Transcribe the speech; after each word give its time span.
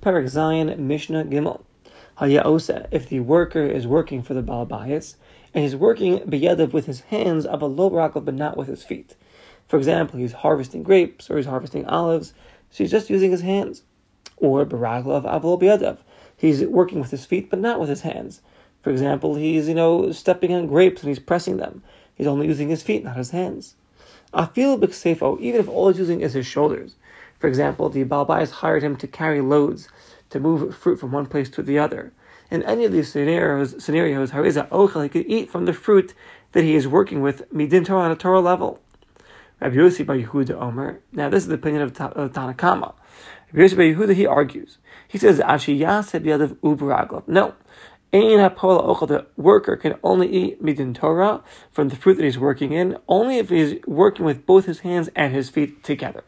Perek 0.00 0.26
Zayin, 0.26 0.78
Mishnah 0.78 1.24
Gimel. 1.24 1.62
Haya'osa, 2.18 2.86
if 2.92 3.08
the 3.08 3.18
worker 3.18 3.66
is 3.66 3.84
working 3.84 4.22
for 4.22 4.32
the 4.32 4.42
Balabayas, 4.42 5.16
and 5.52 5.64
he's 5.64 5.74
working 5.74 6.20
biyadav 6.20 6.72
with 6.72 6.86
his 6.86 7.00
hands 7.00 7.44
of 7.44 7.62
a 7.62 7.66
low 7.66 7.90
rakal, 7.90 8.24
but 8.24 8.34
not 8.34 8.56
with 8.56 8.68
his 8.68 8.84
feet. 8.84 9.16
For 9.66 9.76
example, 9.76 10.20
he's 10.20 10.32
harvesting 10.32 10.84
grapes 10.84 11.28
or 11.28 11.36
he's 11.36 11.46
harvesting 11.46 11.84
olives, 11.86 12.32
so 12.70 12.84
he's 12.84 12.92
just 12.92 13.10
using 13.10 13.32
his 13.32 13.40
hands. 13.40 13.82
Or 14.36 14.64
barakal 14.64 15.10
of 15.10 15.24
avlo 15.24 15.60
biyadav, 15.60 15.98
he's 16.36 16.64
working 16.64 17.00
with 17.00 17.10
his 17.10 17.26
feet, 17.26 17.50
but 17.50 17.58
not 17.58 17.80
with 17.80 17.88
his 17.88 18.02
hands. 18.02 18.40
For 18.82 18.90
example, 18.90 19.34
he's 19.34 19.66
you 19.66 19.74
know 19.74 20.12
stepping 20.12 20.54
on 20.54 20.68
grapes 20.68 21.02
and 21.02 21.08
he's 21.08 21.18
pressing 21.18 21.56
them. 21.56 21.82
He's 22.14 22.28
only 22.28 22.46
using 22.46 22.68
his 22.68 22.84
feet, 22.84 23.02
not 23.02 23.16
his 23.16 23.30
hands. 23.30 23.74
Afil 24.32 24.78
b'ksefo, 24.78 25.40
even 25.40 25.60
if 25.60 25.68
all 25.68 25.88
he's 25.88 25.98
using 25.98 26.20
is 26.20 26.34
his 26.34 26.46
shoulders. 26.46 26.94
For 27.38 27.46
example, 27.46 27.88
the 27.88 28.04
Balbais 28.04 28.50
hired 28.50 28.82
him 28.82 28.96
to 28.96 29.06
carry 29.06 29.40
loads, 29.40 29.88
to 30.30 30.40
move 30.40 30.74
fruit 30.74 30.98
from 30.98 31.12
one 31.12 31.26
place 31.26 31.48
to 31.50 31.62
the 31.62 31.78
other. 31.78 32.12
In 32.50 32.62
any 32.62 32.84
of 32.84 32.92
these 32.92 33.12
scenarios, 33.12 33.82
scenarios, 33.82 34.30
Hariza 34.30 34.68
Ochel, 34.70 35.02
he 35.02 35.08
could 35.08 35.26
eat 35.26 35.50
from 35.50 35.64
the 35.66 35.72
fruit 35.72 36.14
that 36.52 36.64
he 36.64 36.74
is 36.74 36.88
working 36.88 37.20
with, 37.20 37.50
midin 37.52 37.84
Torah 37.84 38.02
on 38.02 38.10
a 38.10 38.16
Torah 38.16 38.40
level. 38.40 38.80
Rabbi 39.60 39.76
Yossi 39.76 40.06
bar 40.06 40.16
Yehuda 40.16 40.60
Omer. 40.60 41.00
Now, 41.12 41.28
this 41.28 41.42
is 41.42 41.48
the 41.48 41.56
opinion 41.56 41.82
of, 41.82 42.00
of 42.00 42.32
Tanakama. 42.32 42.94
Rabbi 43.52 43.66
Yossi 43.66 43.76
bar 43.76 43.84
Yehuda, 43.84 44.14
he 44.14 44.26
argues. 44.26 44.78
He 45.06 45.18
says, 45.18 45.38
Ashi 45.40 45.78
Yaseb 45.78 46.22
Yadav 46.24 46.56
Ubaraglov. 46.56 47.28
No. 47.28 47.54
Ein 48.10 48.38
HaPoel 48.38 49.06
the 49.06 49.26
worker 49.36 49.76
can 49.76 49.96
only 50.02 50.28
eat 50.28 50.62
midin 50.64 50.94
Torah 50.94 51.42
from 51.70 51.88
the 51.90 51.96
fruit 51.96 52.16
that 52.16 52.24
he's 52.24 52.38
working 52.38 52.72
in, 52.72 52.96
only 53.06 53.36
if 53.36 53.50
he's 53.50 53.74
working 53.86 54.24
with 54.24 54.46
both 54.46 54.64
his 54.64 54.80
hands 54.80 55.10
and 55.14 55.34
his 55.34 55.50
feet 55.50 55.84
together. 55.84 56.24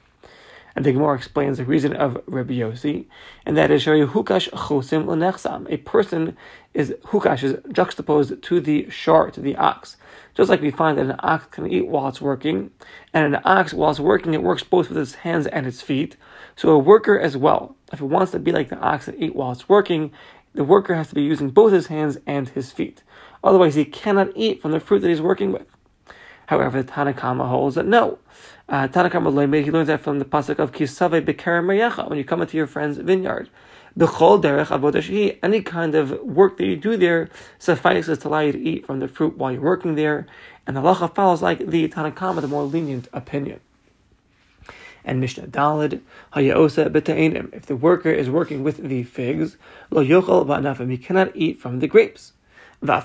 And 0.77 0.85
the 0.85 0.93
Gemara 0.93 1.17
explains 1.17 1.59
the 1.59 1.65
reason 1.65 1.95
of 1.95 2.23
Rabbi 2.27 2.55
Yossi, 2.55 3.07
and 3.45 3.57
that 3.57 3.71
is 3.71 3.85
hukash 3.85 4.49
chosim 4.51 5.05
lenechsam. 5.05 5.71
A 5.71 5.79
person 5.79 6.37
is 6.75 6.95
hukash 7.07 7.43
is 7.43 7.59
juxtaposed 7.73 8.43
to 8.43 8.61
the 8.61 8.89
shar, 8.89 9.31
to 9.33 9.41
the 9.41 9.57
ox. 9.57 9.97
Just 10.35 10.49
like 10.49 10.61
we 10.61 10.71
find 10.71 10.97
that 10.97 11.07
an 11.07 11.17
ox 11.21 11.47
can 11.47 11.67
eat 11.67 11.89
while 11.89 12.09
it's 12.09 12.21
working, 12.21 12.71
and 13.13 13.35
an 13.35 13.43
ox 13.45 13.75
while 13.75 13.91
it's 13.91 14.01
working, 14.01 14.33
it 14.33 14.43
works 14.43 14.63
both 14.63 14.89
with 14.89 14.99
its 14.99 15.15
hands 15.15 15.47
and 15.49 15.67
its 15.67 15.83
feet. 15.83 16.17
So 16.55 16.71
a 16.71 16.79
worker 16.79 17.19
as 17.19 17.37
well, 17.37 17.77
if 17.93 18.01
it 18.01 18.05
wants 18.05 18.33
to 18.33 18.39
be 18.39 18.53
like 18.53 18.69
the 18.69 18.79
ox 18.79 19.09
and 19.09 19.21
eat 19.21 19.35
while 19.35 19.53
it's 19.53 19.69
working, 19.69 20.13
the 20.55 20.65
worker 20.65 20.95
has 20.95 21.09
to 21.09 21.15
be 21.15 21.23
using 21.23 21.51
both 21.51 21.73
his 21.73 21.89
hands 21.89 22.19
and 22.27 22.49
his 22.49 22.71
feet. 22.73 23.03
Otherwise, 23.43 23.75
he 23.75 23.85
cannot 23.85 24.29
eat 24.37 24.61
from 24.61 24.73
the 24.73 24.81
fruit 24.81 25.01
that 25.01 25.09
he's 25.09 25.21
working 25.21 25.53
with. 25.53 25.67
However, 26.51 26.83
the 26.83 26.93
Tanakama 26.93 27.49
holds 27.49 27.77
that 27.77 27.87
no. 27.87 28.19
Uh, 28.69 28.89
Tanakama 28.89 29.65
he 29.65 29.71
learns 29.71 29.87
that 29.87 30.01
from 30.01 30.19
the 30.19 30.25
pasuk 30.25 30.59
of 30.59 30.73
Kisave 30.73 31.25
Mayecha, 31.25 32.09
when 32.09 32.19
you 32.19 32.25
come 32.25 32.43
into 32.43 32.57
your 32.57 32.67
friend's 32.67 32.99
vineyard. 32.99 33.49
Bechol 33.97 34.43
derech 34.43 34.67
avodashi, 34.67 35.39
any 35.45 35.63
kind 35.63 35.95
of 35.95 36.11
work 36.23 36.57
that 36.57 36.67
you 36.67 36.75
do 36.75 36.97
there 36.97 37.29
suffices 37.61 38.19
to 38.19 38.27
allow 38.27 38.41
you 38.41 38.51
to 38.51 38.61
eat 38.61 38.85
from 38.85 38.99
the 38.99 39.07
fruit 39.07 39.39
while 39.39 39.53
you're 39.53 39.61
working 39.61 39.95
there. 39.95 40.27
And 40.67 40.77
the 40.77 40.81
halacha 40.81 41.15
follows 41.15 41.41
like 41.41 41.65
the 41.65 41.89
Tanakama, 41.89 42.41
the 42.41 42.49
more 42.49 42.65
lenient 42.65 43.07
opinion. 43.13 43.61
And 45.05 45.21
Mishnah 45.21 45.47
Dalid, 45.47 46.01
Hayaosa 46.33 46.89
betainim. 46.89 47.55
If 47.55 47.67
the 47.67 47.77
worker 47.77 48.11
is 48.11 48.29
working 48.29 48.65
with 48.65 48.79
the 48.79 49.05
figs, 49.05 49.57
lo 49.93 50.05
yochel 50.05 50.45
ba'anafim, 50.45 50.91
he 50.91 50.99
cannot 50.99 51.31
eat 51.37 51.61
from 51.61 51.79
the 51.79 51.87
grapes. 51.87 52.33
Even 52.83 52.99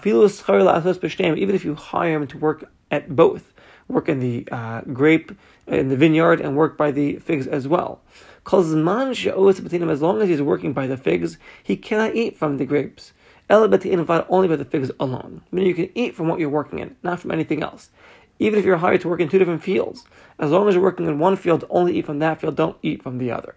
if 1.55 1.65
you 1.65 1.75
hire 1.75 2.15
him 2.15 2.27
to 2.27 2.37
work 2.37 2.71
at 2.91 3.15
both, 3.15 3.53
work 3.87 4.09
in 4.09 4.19
the 4.19 4.47
uh, 4.51 4.81
grape, 4.81 5.31
in 5.67 5.89
the 5.89 5.97
vineyard, 5.97 6.41
and 6.41 6.55
work 6.55 6.77
by 6.77 6.91
the 6.91 7.17
figs 7.17 7.47
as 7.47 7.67
well. 7.67 8.01
As 8.51 8.73
long 8.73 9.11
as 9.11 10.29
he's 10.29 10.41
working 10.41 10.73
by 10.73 10.87
the 10.87 10.97
figs, 10.97 11.37
he 11.63 11.75
cannot 11.75 12.15
eat 12.15 12.37
from 12.37 12.57
the 12.57 12.65
grapes. 12.65 13.13
Only 13.49 13.67
by 13.67 13.77
the 13.77 14.67
figs 14.69 14.91
alone. 14.99 15.41
Meaning 15.51 15.69
you 15.69 15.75
can 15.75 15.89
eat 15.95 16.15
from 16.15 16.27
what 16.27 16.39
you're 16.39 16.49
working 16.49 16.79
in, 16.79 16.95
not 17.03 17.19
from 17.19 17.31
anything 17.31 17.63
else. 17.63 17.89
Even 18.37 18.59
if 18.59 18.65
you're 18.65 18.77
hired 18.77 19.01
to 19.01 19.07
work 19.07 19.19
in 19.21 19.29
two 19.29 19.39
different 19.39 19.63
fields, 19.63 20.03
as 20.39 20.51
long 20.51 20.67
as 20.67 20.75
you're 20.75 20.83
working 20.83 21.07
in 21.07 21.19
one 21.19 21.35
field, 21.35 21.63
only 21.69 21.97
eat 21.97 22.05
from 22.05 22.19
that 22.19 22.41
field, 22.41 22.55
don't 22.55 22.77
eat 22.81 23.01
from 23.01 23.17
the 23.17 23.31
other. 23.31 23.55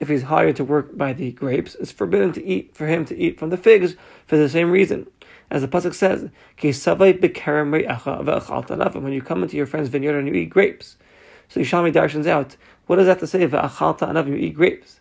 If 0.00 0.08
he's 0.08 0.22
hired 0.22 0.56
to 0.56 0.64
work 0.64 0.96
by 0.96 1.12
the 1.12 1.30
grapes, 1.32 1.76
it's 1.76 1.92
forbidden 1.92 2.32
to 2.32 2.44
eat 2.44 2.74
for 2.74 2.86
him 2.86 3.04
to 3.06 3.16
eat 3.16 3.38
from 3.38 3.50
the 3.50 3.56
figs 3.56 3.94
for 4.26 4.36
the 4.36 4.48
same 4.48 4.70
reason. 4.70 5.06
As 5.50 5.62
the 5.62 5.68
pasuk 5.68 5.94
says, 5.94 6.28
when 9.02 9.12
you 9.12 9.22
come 9.22 9.42
into 9.42 9.56
your 9.56 9.66
friend's 9.66 9.88
vineyard 9.88 10.18
and 10.18 10.28
you 10.28 10.34
eat 10.34 10.50
grapes. 10.50 10.96
So 11.48 11.60
Yishami 11.60 11.92
darshans 11.92 12.26
out, 12.26 12.56
what 12.86 12.96
does 12.96 13.06
that 13.06 13.20
to 13.20 13.26
say, 13.26 13.40
you 13.40 14.36
eat 14.36 14.54
grapes? 14.54 15.00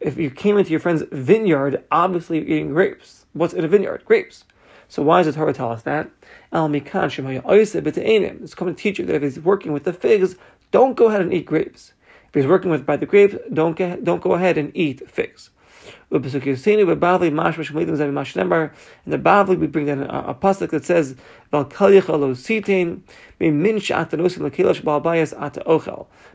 If 0.00 0.16
you 0.16 0.30
came 0.30 0.58
into 0.58 0.70
your 0.70 0.78
friend's 0.78 1.02
vineyard, 1.10 1.82
obviously 1.90 2.38
you're 2.38 2.48
eating 2.48 2.72
grapes. 2.72 3.26
What's 3.32 3.54
in 3.54 3.64
a 3.64 3.68
vineyard? 3.68 4.04
Grapes. 4.04 4.44
So 4.88 5.02
why 5.02 5.22
does 5.22 5.34
the 5.34 5.40
Torah 5.40 5.52
tell 5.52 5.72
us 5.72 5.82
that? 5.82 6.08
It's 6.52 8.54
coming 8.54 8.74
to 8.74 8.80
teach 8.80 8.98
you 8.98 9.06
that 9.06 9.16
if 9.16 9.22
he's 9.22 9.40
working 9.40 9.72
with 9.72 9.84
the 9.84 9.92
figs, 9.92 10.36
don't 10.70 10.96
go 10.96 11.06
ahead 11.06 11.20
and 11.20 11.34
eat 11.34 11.46
grapes. 11.46 11.92
If 12.28 12.34
he's 12.34 12.46
working 12.46 12.70
with 12.70 12.86
by 12.86 12.96
the 12.96 13.06
grapes, 13.06 13.34
don't 13.52 13.76
get, 13.76 14.04
don't 14.04 14.22
go 14.22 14.34
ahead 14.34 14.56
and 14.56 14.70
eat 14.74 15.10
figs. 15.10 15.50
In 16.10 16.20
the 16.20 16.26
Bavli, 19.18 19.58
we 19.58 19.66
bring 19.66 19.86
down 19.86 20.02
a, 20.02 20.24
a 20.28 20.34
pasuk 20.34 20.70
that 20.70 20.84
says, 20.84 21.16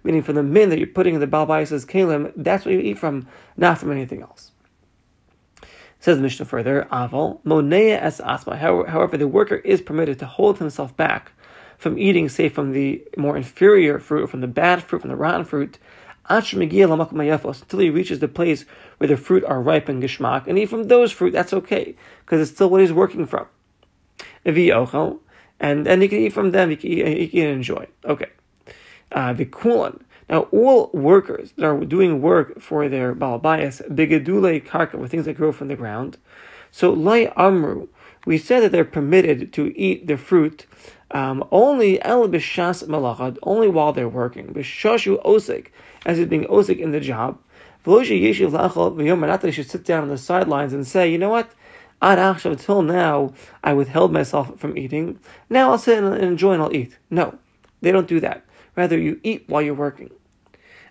Meaning 0.04 0.24
from 0.24 0.36
the 0.36 0.44
min 0.44 0.70
that 0.70 0.78
you're 0.78 0.88
putting 0.88 1.14
in 1.16 1.20
the 1.22 1.28
balbayas 1.28 1.86
kalim, 1.86 2.32
that's 2.36 2.66
what 2.66 2.74
you 2.74 2.80
eat 2.80 2.98
from, 2.98 3.28
not 3.58 3.78
from 3.78 3.92
anything 3.92 4.22
else. 4.22 4.52
Says 6.00 6.18
the 6.18 6.24
Mishnah 6.24 6.46
further, 6.46 6.88
Aval, 6.92 7.42
Monea 7.44 7.98
es 8.02 8.20
asma. 8.20 8.58
However, 8.58 9.16
the 9.18 9.28
worker 9.28 9.56
is 9.56 9.82
permitted 9.82 10.20
to 10.20 10.26
hold 10.26 10.60
himself 10.60 10.96
back 10.98 11.32
from 11.78 11.98
eating, 11.98 12.28
say, 12.30 12.50
from 12.50 12.72
the 12.72 13.02
more 13.18 13.38
inferior 13.38 14.00
fruit, 14.00 14.30
from 14.30 14.42
the 14.42 14.48
bad 14.48 14.84
fruit, 14.84 15.02
from 15.02 15.10
the 15.10 15.16
rotten 15.16 15.46
fruit, 15.46 15.78
until 16.30 17.80
he 17.80 17.90
reaches 17.90 18.20
the 18.20 18.28
place 18.28 18.66
where 18.98 19.08
the 19.08 19.18
fruit 19.18 19.44
are 19.46 19.62
ripe 19.62 19.90
and 19.90 20.02
gishmak, 20.02 20.48
and 20.48 20.58
eat 20.58 20.70
from 20.70 20.88
those 20.88 21.12
fruit, 21.12 21.32
that's 21.32 21.54
okay, 21.54 21.96
because 22.26 22.42
it's 22.42 22.52
still 22.52 22.70
what 22.70 22.82
he's 22.82 22.94
working 22.94 23.26
from. 23.26 23.48
And 24.46 25.86
then 25.86 26.02
he 26.02 26.08
can 26.08 26.20
eat 26.20 26.34
from 26.34 26.52
them, 26.52 26.70
he 26.70 26.76
can, 26.76 26.90
he 26.90 27.28
can 27.28 27.48
enjoy. 27.48 27.88
Okay. 28.06 28.30
Uh. 29.12 29.34
Now, 30.30 30.44
all 30.52 30.90
workers 30.94 31.52
that 31.58 31.66
are 31.66 31.86
doing 31.86 32.22
work 32.22 32.60
for 32.60 32.88
their 32.88 33.14
balabayas, 33.14 33.88
bigedule 33.94 34.66
karka, 34.66 34.96
with 34.96 35.12
things 35.12 35.26
that 35.26 35.36
grow 35.38 35.52
from 35.52 35.68
the 35.68 35.76
ground. 35.76 36.18
So, 36.72 36.92
lai 36.92 37.32
amru, 37.36 37.90
we 38.26 38.38
said 38.38 38.62
that 38.62 38.72
they're 38.72 38.86
permitted 38.86 39.52
to 39.54 39.78
eat 39.78 40.08
the 40.08 40.18
fruit 40.18 40.66
um, 41.14 41.48
only 41.52 42.04
el 42.04 42.28
b'shas 42.28 42.88
malachad, 42.88 43.38
only 43.44 43.68
while 43.68 43.94
they're 43.94 44.10
working. 44.10 44.48
B'shashu 44.48 45.24
osik, 45.24 45.68
as 46.06 46.18
he's 46.18 46.28
being 46.28 46.46
osik 46.46 46.80
in 46.80 46.92
the 46.92 47.00
job. 47.00 47.40
V'loshi 47.86 48.22
yeshiv 48.22 48.52
lachal 48.52 48.96
v'yom 48.96 49.42
they 49.42 49.52
should 49.52 49.70
sit 49.70 49.86
down 49.86 50.04
on 50.04 50.10
the 50.10 50.18
sidelines 50.18 50.74
and 50.74 50.88
say, 50.88 51.10
you 51.10 51.20
know 51.20 51.30
what? 51.30 51.52
Ad 52.02 52.20
until 52.20 52.82
now, 52.82 53.34
I 53.64 53.74
withheld 53.74 54.12
myself 54.12 54.60
from 54.60 54.78
eating. 54.78 55.20
Now 55.50 55.72
I'll 55.72 55.78
sit 55.78 56.04
and 56.04 56.18
enjoy 56.18 56.54
and 56.54 56.64
I'll 56.64 56.76
eat. 56.76 56.98
No, 57.10 57.38
they 57.82 57.92
don't 57.92 58.08
do 58.08 58.20
that. 58.20 58.44
Rather, 58.76 58.98
you 58.98 59.22
eat 59.24 59.46
while 59.48 59.62
you're 59.62 59.74
working. 59.74 60.10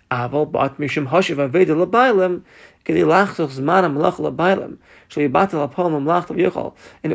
Aval 0.09 0.51
bat 0.51 0.77
mishum 0.77 1.09
hashiv 1.09 1.35
aveda 1.49 2.43
in 2.85 2.97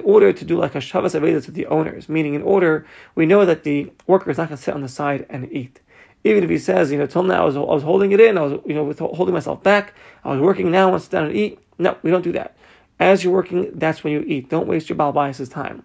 order 0.05 0.33
to 0.33 0.45
do 0.45 0.57
like 0.57 0.75
a 0.75 0.81
Shabbos 0.81 1.15
Aveda 1.15 1.45
to 1.45 1.51
the 1.51 1.67
owners, 1.67 2.09
meaning 2.09 2.35
in 2.35 2.43
order, 2.43 2.87
we 3.15 3.27
know 3.27 3.45
that 3.45 3.65
the 3.65 3.93
worker 4.07 4.31
is 4.31 4.39
not 4.39 4.49
going 4.49 4.57
to 4.57 4.63
sit 4.63 4.75
on 4.75 4.81
the 4.81 4.89
side 4.89 5.27
and 5.29 5.53
eat. 5.53 5.81
Even 6.25 6.43
if 6.43 6.51
he 6.51 6.59
says, 6.59 6.91
you 6.91 6.99
know, 6.99 7.07
till 7.07 7.23
now 7.23 7.43
I 7.43 7.45
was, 7.45 7.57
I 7.57 7.61
was 7.61 7.83
holding 7.83 8.13
it 8.13 8.21
in, 8.21 8.39
I 8.39 8.43
was, 8.43 8.61
you 8.67 8.75
know, 8.75 8.93
holding 9.15 9.35
myself 9.35 9.63
back, 9.63 9.95
I 10.25 10.31
was 10.31 10.41
working 10.41 10.71
now, 10.71 10.89
I 10.89 10.91
want 10.91 11.03
to 11.03 11.05
sit 11.05 11.13
down 11.13 11.27
and 11.27 11.37
eat. 11.37 11.61
No, 11.79 11.97
we 12.03 12.11
don't 12.11 12.23
do 12.23 12.33
that. 12.33 12.57
As 12.99 13.23
you're 13.23 13.33
working, 13.33 13.71
that's 13.75 14.03
when 14.03 14.13
you 14.13 14.25
eat. 14.27 14.49
Don't 14.49 14.67
waste 14.67 14.89
your 14.89 14.99
Balbai's 14.99 15.49
time. 15.49 15.85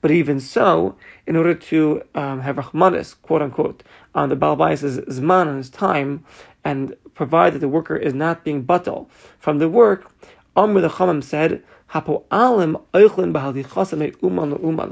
But 0.00 0.10
even 0.10 0.40
so, 0.40 0.96
in 1.26 1.36
order 1.36 1.54
to 1.54 2.02
um, 2.14 2.40
have 2.40 2.56
Rahmanis, 2.56 3.20
quote 3.22 3.42
unquote, 3.42 3.82
on 4.14 4.28
the 4.28 4.36
Balbai's 4.36 4.82
Zman, 4.82 5.46
on 5.46 5.56
his 5.56 5.70
time, 5.70 6.24
and 6.64 6.96
provide 7.18 7.52
that 7.52 7.58
the 7.58 7.68
worker 7.68 7.96
is 7.96 8.14
not 8.14 8.44
being 8.44 8.64
batal 8.64 9.08
from 9.40 9.58
the 9.58 9.68
work, 9.68 10.08
Amr 10.56 10.80
the 10.80 10.88
Chamam 10.88 11.22
said, 11.22 11.64
Hapo 11.90 12.22
alim 12.30 12.78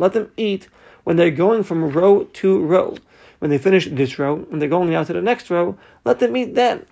Let 0.00 0.12
them 0.12 0.30
eat 0.36 0.68
when 1.04 1.16
they're 1.16 1.30
going 1.30 1.62
from 1.62 1.90
row 1.90 2.24
to 2.24 2.60
row. 2.64 2.96
When 3.38 3.50
they 3.50 3.58
finish 3.58 3.86
this 3.86 4.18
row 4.18 4.44
and 4.50 4.60
they're 4.60 4.68
going 4.68 4.92
out 4.94 5.06
to 5.06 5.12
the 5.12 5.22
next 5.22 5.50
row, 5.50 5.78
let 6.04 6.18
them 6.18 6.36
eat 6.36 6.56
then. 6.56 6.84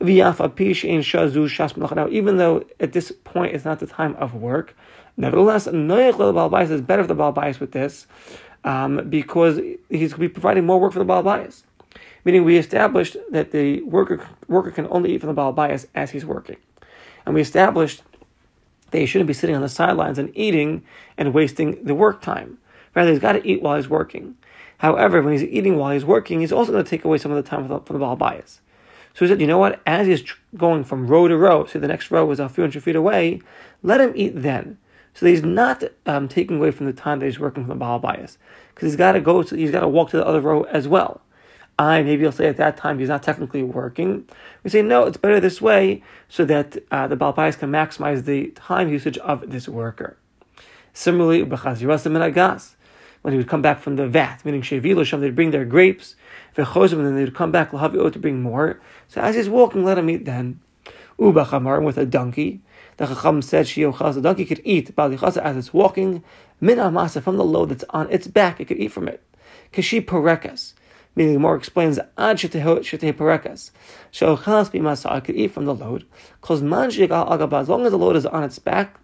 Now, 0.00 0.06
even 2.10 2.36
though 2.38 2.64
at 2.80 2.92
this 2.92 3.12
point 3.22 3.54
it's 3.54 3.64
not 3.64 3.78
the 3.78 3.86
time 3.86 4.16
of 4.16 4.34
work, 4.34 4.76
nevertheless, 5.16 5.68
is 5.68 5.72
better 5.72 7.04
for 7.04 7.14
the 7.14 7.14
Balbais 7.14 7.60
with 7.60 7.70
this 7.70 8.08
um, 8.64 9.08
because 9.08 9.58
he's 9.88 10.12
going 10.12 10.22
to 10.22 10.28
be 10.28 10.28
providing 10.28 10.66
more 10.66 10.80
work 10.80 10.92
for 10.92 10.98
the 10.98 11.04
Balbais. 11.04 11.62
Meaning, 12.24 12.44
we 12.44 12.56
established 12.56 13.16
that 13.30 13.50
the 13.50 13.82
worker 13.82 14.28
worker 14.48 14.70
can 14.70 14.86
only 14.90 15.14
eat 15.14 15.20
from 15.20 15.28
the 15.28 15.34
Baal 15.34 15.54
Bayis 15.54 15.86
as 15.94 16.10
he's 16.10 16.24
working. 16.24 16.56
And 17.24 17.34
we 17.34 17.40
established 17.40 18.02
that 18.90 18.98
he 18.98 19.06
shouldn't 19.06 19.28
be 19.28 19.34
sitting 19.34 19.56
on 19.56 19.62
the 19.62 19.68
sidelines 19.68 20.18
and 20.18 20.36
eating 20.36 20.82
and 21.16 21.32
wasting 21.32 21.82
the 21.84 21.94
work 21.94 22.20
time. 22.22 22.58
Rather, 22.94 23.10
he's 23.10 23.20
got 23.20 23.32
to 23.32 23.46
eat 23.46 23.62
while 23.62 23.76
he's 23.76 23.88
working. 23.88 24.36
However, 24.78 25.22
when 25.22 25.32
he's 25.32 25.44
eating 25.44 25.76
while 25.76 25.92
he's 25.92 26.04
working, 26.04 26.40
he's 26.40 26.52
also 26.52 26.72
going 26.72 26.82
to 26.82 26.88
take 26.90 27.04
away 27.04 27.18
some 27.18 27.30
of 27.30 27.42
the 27.42 27.48
time 27.48 27.66
from 27.66 27.68
the, 27.68 27.80
from 27.80 27.94
the 27.94 28.00
Baal 28.00 28.16
Bayis. 28.16 28.60
So 29.14 29.24
he 29.24 29.28
said, 29.28 29.40
you 29.40 29.46
know 29.46 29.58
what? 29.58 29.80
As 29.86 30.06
he's 30.06 30.24
going 30.56 30.84
from 30.84 31.06
row 31.06 31.28
to 31.28 31.36
row, 31.36 31.66
so 31.66 31.78
the 31.78 31.88
next 31.88 32.10
row 32.10 32.30
is 32.30 32.40
a 32.40 32.48
few 32.48 32.62
hundred 32.62 32.82
feet 32.82 32.96
away, 32.96 33.40
let 33.82 34.00
him 34.00 34.12
eat 34.14 34.40
then. 34.40 34.78
So 35.14 35.26
he's 35.26 35.42
not 35.42 35.82
um, 36.06 36.28
taking 36.28 36.56
away 36.56 36.70
from 36.70 36.86
the 36.86 36.92
time 36.92 37.18
that 37.18 37.26
he's 37.26 37.38
working 37.38 37.64
from 37.64 37.70
the 37.70 37.74
Baal 37.74 38.00
Bayis. 38.00 38.36
Because 38.74 38.88
he's 38.88 38.96
got 38.96 39.12
to 39.12 39.20
go, 39.20 39.42
to, 39.42 39.56
he's 39.56 39.70
got 39.70 39.80
to 39.80 39.88
walk 39.88 40.10
to 40.10 40.16
the 40.16 40.26
other 40.26 40.40
row 40.40 40.62
as 40.64 40.88
well. 40.88 41.20
I, 41.80 42.02
maybe 42.02 42.20
you'll 42.22 42.32
say 42.32 42.46
at 42.46 42.58
that 42.58 42.76
time 42.76 42.98
he's 42.98 43.08
not 43.08 43.22
technically 43.22 43.62
working. 43.62 44.28
We 44.62 44.68
say, 44.68 44.82
no, 44.82 45.04
it's 45.04 45.16
better 45.16 45.40
this 45.40 45.62
way 45.62 46.02
so 46.28 46.44
that 46.44 46.76
uh, 46.90 47.08
the 47.08 47.16
Baal 47.16 47.32
Bayis 47.32 47.58
can 47.58 47.72
maximize 47.72 48.26
the 48.26 48.48
time 48.48 48.90
usage 48.90 49.16
of 49.16 49.50
this 49.50 49.66
worker. 49.66 50.18
Similarly, 50.92 51.42
when 51.42 53.32
he 53.32 53.38
would 53.38 53.48
come 53.48 53.62
back 53.62 53.80
from 53.80 53.96
the 53.96 54.06
vat, 54.06 54.44
meaning 54.44 54.60
Shevilosham, 54.60 55.20
they'd 55.20 55.34
bring 55.34 55.52
their 55.52 55.64
grapes, 55.64 56.16
and 56.54 56.66
then 56.66 57.16
they'd 57.16 57.34
come 57.34 57.50
back 57.50 57.70
to 57.70 58.18
bring 58.18 58.42
more. 58.42 58.78
So 59.08 59.22
as 59.22 59.34
he's 59.34 59.48
walking, 59.48 59.82
let 59.82 59.96
him 59.96 60.10
eat 60.10 60.26
then. 60.26 60.60
Ubachamar 61.18 61.82
with 61.82 61.96
a 61.96 62.04
donkey. 62.04 62.60
The 62.98 63.06
Chacham 63.06 63.40
said 63.40 63.64
Shiochas, 63.64 64.14
the 64.16 64.20
donkey 64.20 64.44
could 64.44 64.60
eat 64.64 64.94
Balichasa 64.94 65.38
as 65.38 65.56
it's 65.56 65.72
walking, 65.72 66.22
min 66.60 66.76
from 66.76 67.38
the 67.38 67.44
load 67.44 67.70
that's 67.70 67.84
on 67.88 68.10
its 68.10 68.26
back, 68.26 68.60
it 68.60 68.66
could 68.66 68.78
eat 68.78 68.92
from 68.92 69.08
it. 69.08 69.22
Kashi 69.72 70.02
parekas. 70.02 70.74
Meaning 71.16 71.34
the 71.34 71.40
more 71.40 71.56
explains 71.56 71.98
ad 72.16 72.36
sheteh 72.36 73.12
parekas. 73.12 73.72
Shiochas 74.12 74.70
bimasa, 74.70 75.10
I 75.10 75.20
could 75.20 75.36
eat 75.36 75.52
from 75.52 75.64
the 75.64 75.74
load. 75.74 76.06
Cause 76.40 76.62
manjik 76.62 77.10
al 77.10 77.54
as 77.54 77.68
long 77.68 77.84
as 77.84 77.90
the 77.90 77.98
load 77.98 78.16
is 78.16 78.26
on 78.26 78.44
its 78.44 78.58
back, 78.58 78.98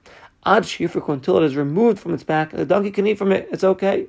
ad 0.44 0.62
shifrik 0.62 1.08
until 1.12 1.38
it 1.38 1.44
is 1.44 1.56
removed 1.56 1.98
from 1.98 2.14
its 2.14 2.22
back, 2.22 2.52
the 2.52 2.64
donkey 2.64 2.90
can 2.90 3.06
eat 3.06 3.18
from 3.18 3.32
it, 3.32 3.48
it's 3.50 3.64
okay. 3.64 4.06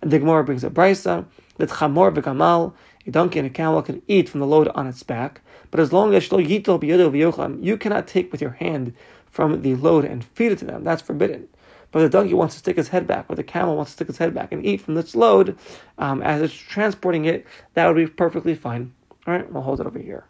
And 0.00 0.10
the 0.10 0.18
Gemara 0.18 0.44
brings 0.44 0.62
a 0.62 0.70
brisa 0.70 1.24
that 1.56 1.70
chamor 1.70 2.14
v'gamal, 2.14 2.74
a 3.06 3.10
donkey 3.10 3.38
and 3.40 3.46
a 3.46 3.50
camel 3.50 3.82
can 3.82 4.02
eat 4.06 4.28
from 4.28 4.40
the 4.40 4.46
load 4.46 4.68
on 4.68 4.86
its 4.86 5.02
back, 5.02 5.40
but 5.70 5.80
as 5.80 5.92
long 5.92 6.14
as 6.14 6.30
you 6.30 7.76
cannot 7.78 8.06
take 8.06 8.32
with 8.32 8.40
your 8.40 8.50
hand 8.52 8.94
from 9.30 9.62
the 9.62 9.74
load 9.74 10.04
and 10.04 10.24
feed 10.24 10.52
it 10.52 10.58
to 10.58 10.64
them. 10.64 10.84
That's 10.84 11.02
forbidden. 11.02 11.48
But 11.96 12.02
the 12.02 12.08
donkey 12.10 12.34
wants 12.34 12.54
to 12.54 12.58
stick 12.58 12.76
his 12.76 12.88
head 12.88 13.06
back, 13.06 13.24
or 13.30 13.36
the 13.36 13.42
camel 13.42 13.74
wants 13.74 13.92
to 13.92 13.94
stick 13.94 14.08
his 14.08 14.18
head 14.18 14.34
back 14.34 14.52
and 14.52 14.62
eat 14.66 14.82
from 14.82 14.96
this 14.96 15.16
load 15.16 15.56
um, 15.96 16.20
as 16.20 16.42
it's 16.42 16.52
transporting 16.52 17.24
it, 17.24 17.46
that 17.72 17.86
would 17.86 17.96
be 17.96 18.06
perfectly 18.06 18.54
fine. 18.54 18.92
All 19.26 19.32
right, 19.32 19.50
we'll 19.50 19.62
hold 19.62 19.80
it 19.80 19.86
over 19.86 19.98
here. 19.98 20.26